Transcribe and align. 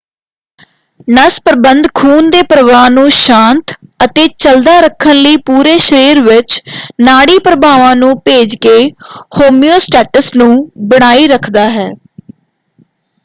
ਨਸ 1.07 1.37
ਪ੍ਰਬੰਧ 1.41 1.87
ਖੂਨ 1.95 2.29
ਦੇ 2.29 2.41
ਪ੍ਰ੍ਵਾਹ 2.43 2.89
ਨੂੰ 2.89 3.09
ਸਾਂਤ 3.11 3.73
ਅਤੇ 4.05 4.25
ਚੱਲਦਾ 4.37 4.79
ਰੱਖਣ 4.79 5.15
ਲਈ 5.15 5.37
ਪੂਰੇ 5.45 5.77
ਸ਼ਰੀਰ 5.79 6.21
ਵਿੱਚ 6.21 6.59
ਨਾੜੀ 7.01 7.37
ਪ੍ਰਭਾਵਾਂ 7.41 7.95
ਨੂੰ 7.95 8.13
ਭੇਜ 8.21 8.55
ਕੇ 8.61 8.77
ਹੋਮਿਓਸਟੇਸਿਸ 9.37 10.35
ਨੂੰ 10.35 10.51
ਬਣਾਈ 10.87 11.27
ਰੱਖਦਾ 11.27 11.69
ਹੈ। 11.71 11.89